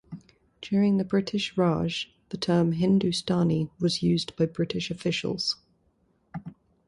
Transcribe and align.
During 0.63 0.97
the 0.97 1.03
British 1.03 1.55
Raj, 1.55 2.11
the 2.29 2.37
term 2.37 2.71
"Hindustani" 2.71 3.69
was 3.79 4.01
used 4.01 4.35
by 4.35 4.47
British 4.47 4.89
officials. 4.89 5.57